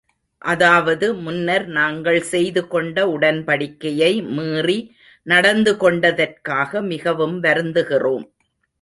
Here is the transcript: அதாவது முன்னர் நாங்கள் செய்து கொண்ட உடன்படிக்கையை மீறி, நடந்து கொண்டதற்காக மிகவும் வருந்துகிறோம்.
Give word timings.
அதாவது 0.41 1.07
முன்னர் 1.15 1.65
நாங்கள் 1.69 2.21
செய்து 2.21 2.61
கொண்ட 2.67 3.05
உடன்படிக்கையை 3.07 4.11
மீறி, 4.31 4.79
நடந்து 5.27 5.73
கொண்டதற்காக 5.75 6.81
மிகவும் 6.91 7.37
வருந்துகிறோம். 7.43 8.25